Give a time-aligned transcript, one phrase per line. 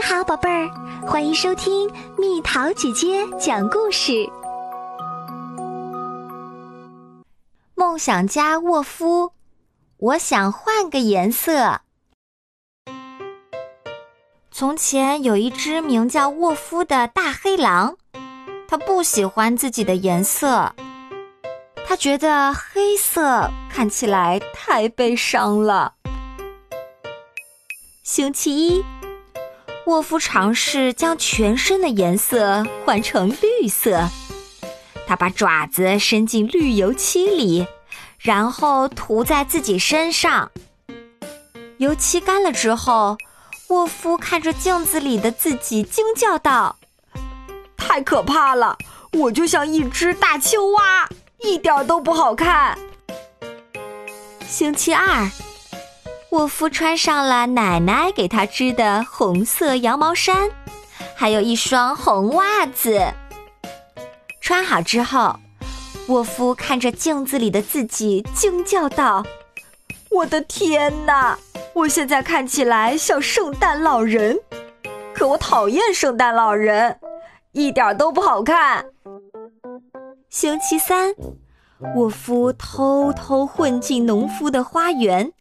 [0.00, 0.70] 你好，宝贝儿，
[1.06, 4.26] 欢迎收听蜜桃姐姐讲故事。
[7.74, 9.32] 梦想家沃夫，
[9.98, 11.82] 我想换个颜色。
[14.50, 17.98] 从前有一只名叫沃夫的大黑狼，
[18.66, 20.74] 他不喜欢自己的颜色，
[21.86, 25.92] 他觉得黑色看起来太悲伤了。
[28.02, 28.82] 星期一。
[29.90, 34.08] 沃夫尝试将全身的颜色换成绿色。
[35.04, 37.66] 他把爪子伸进绿油漆里，
[38.20, 40.52] 然后涂在自己身上。
[41.78, 43.18] 油漆干了之后，
[43.66, 46.76] 沃夫看着镜子里的自己，惊叫道
[47.76, 48.78] ：“太可怕了！
[49.14, 52.78] 我就像一只大青蛙，一点都不好看。”
[54.46, 55.28] 星期二。
[56.30, 60.48] 沃夫穿上了奶奶给他织的红色羊毛衫，
[61.16, 63.12] 还有一双红袜子。
[64.40, 65.34] 穿好之后，
[66.06, 69.24] 沃夫看着镜子里的自己，惊叫道
[70.10, 71.36] ：“我的天哪！
[71.72, 74.38] 我现在看起来像圣诞老人，
[75.12, 77.00] 可我讨厌圣诞老人，
[77.52, 78.86] 一点都不好看。”
[80.30, 81.12] 星期三，
[81.96, 85.32] 沃夫偷偷混进农夫的花园。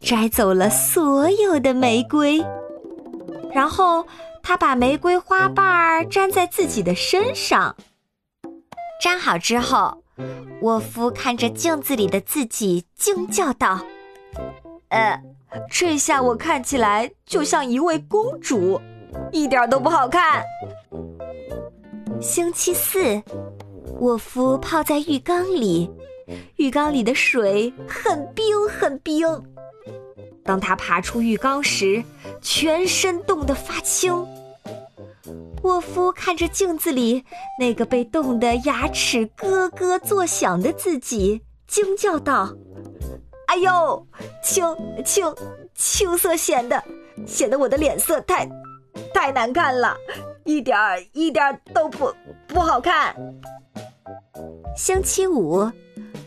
[0.00, 2.44] 摘走了所有的玫瑰，
[3.52, 4.06] 然后
[4.42, 7.74] 他把玫瑰花瓣儿粘在自己的身上。
[9.02, 10.02] 粘好之后，
[10.62, 13.80] 沃夫看着镜子里的自己，惊叫道
[14.90, 15.22] ：“呃，
[15.70, 18.80] 这下我看起来就像一位公主，
[19.30, 20.42] 一点都不好看。”
[22.20, 23.22] 星期四，
[24.00, 25.88] 沃夫泡在浴缸里，
[26.56, 29.26] 浴缸里的水很冰，很冰。
[30.44, 32.02] 当他爬出浴缸时，
[32.40, 34.26] 全身冻得发青。
[35.62, 37.24] 沃夫看着镜子里
[37.58, 42.54] 那个被冻得牙齿咯咯作响的自己，惊叫道
[43.48, 44.06] ：“哎呦，
[44.42, 44.64] 青
[45.04, 45.34] 青
[45.74, 46.82] 青色显得
[47.26, 48.48] 显得我的脸色太
[49.12, 49.96] 太难看了，
[50.44, 52.14] 一点儿一点儿都不
[52.46, 53.14] 不好看。”
[54.76, 55.68] 星期五，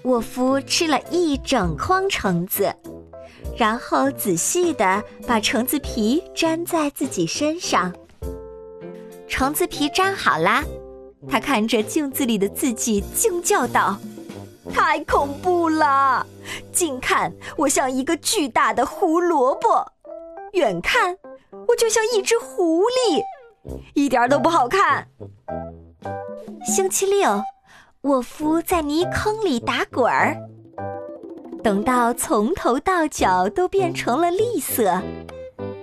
[0.04, 2.74] 沃夫吃了一整筐橙子。
[3.58, 7.94] 然后仔细的把橙子皮粘在自己身上。
[9.28, 10.64] 橙子皮粘好啦，
[11.30, 13.98] 他看着镜子里的自己，惊叫道
[14.74, 16.26] ：“太恐怖了！
[16.72, 19.86] 近看我像一个巨大的胡萝卜，
[20.54, 21.18] 远看
[21.68, 23.22] 我就像一只狐狸，
[23.94, 25.08] 一点都不好看。”
[26.66, 27.42] 星期六，
[28.02, 30.36] 沃夫在泥坑里打滚儿。
[31.64, 35.00] 等到从头到脚都变成了绿色，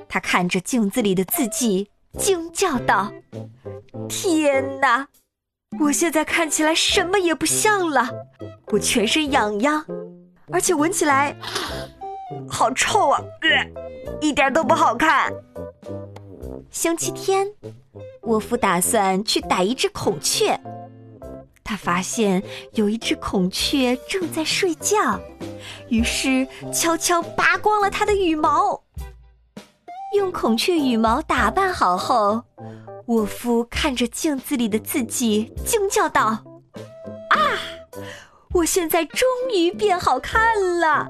[0.09, 3.13] 他看着镜子里的自己，惊叫道
[4.09, 5.07] ：“天哪！
[5.79, 8.09] 我现在看起来什么也不像了，
[8.73, 9.85] 我全身痒痒，
[10.51, 11.37] 而且闻起来
[12.51, 13.21] 好臭啊！
[14.21, 15.33] 一点都不好看。”
[16.69, 17.47] 星期天，
[18.23, 20.59] 沃夫打算去逮一只孔雀。
[21.69, 22.43] 他发现
[22.73, 25.21] 有一只孔雀正在睡觉，
[25.91, 28.83] 于是悄悄拔光了它的羽毛。
[30.17, 32.43] 用孔雀羽毛打扮好后，
[33.09, 36.43] 沃夫看着镜子里的自己，惊叫道
[37.37, 37.37] ：“啊，
[38.55, 40.41] 我现在终于变好看
[40.81, 41.07] 了！”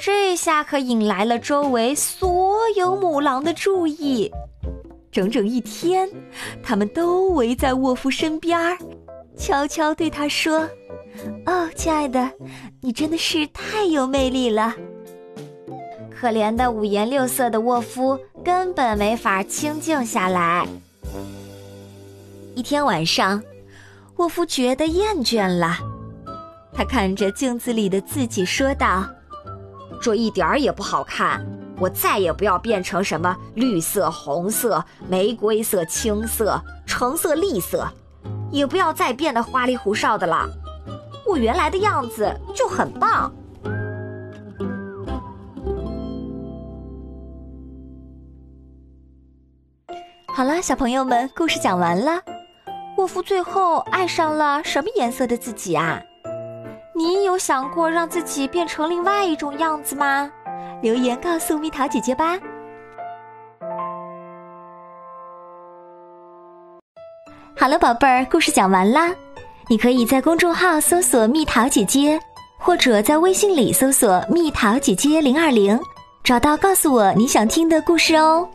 [0.00, 4.32] 这下可引来了周围所有母狼的注意。
[5.10, 6.08] 整整一天，
[6.62, 8.78] 他们都围在沃夫身边儿，
[9.36, 10.68] 悄悄对他说
[11.46, 12.30] ：“哦，亲爱的，
[12.80, 14.74] 你真的是太有魅力了。”
[16.10, 20.66] 可怜的五颜六色的沃夫根本没法清静下来。
[22.54, 23.42] 一天晚上，
[24.16, 25.78] 沃夫觉得厌倦了，
[26.72, 29.08] 他看着镜子里的自己说道
[30.00, 31.44] ：“这一点儿也不好看。”
[31.80, 37.88] 我再也不要变成什么绿色、红色、玫瑰色、青色、橙色、栗色，
[38.52, 40.46] 也不要再变得花里胡哨的了。
[41.26, 43.32] 我原来的样子就很棒。
[50.28, 52.20] 好了，小朋友们，故事讲完了。
[52.98, 55.98] 沃夫最后爱上了什么颜色的自己啊？
[56.94, 60.30] 你有想过让自己变成另外一种样子吗？
[60.80, 62.38] 留言告诉蜜桃姐姐吧。
[67.56, 69.14] 好了，宝贝儿，故事讲完啦。
[69.68, 72.18] 你可以在公众号搜索“蜜桃姐姐”，
[72.58, 75.78] 或者在微信里搜索“蜜桃姐姐零二零”，
[76.24, 78.48] 找到告诉我你想听的故事哦。